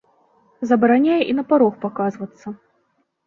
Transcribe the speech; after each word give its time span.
Забараняе 0.69 1.19
і 1.33 1.35
на 1.39 1.43
парог 1.51 1.77
паказвацца. 1.83 2.47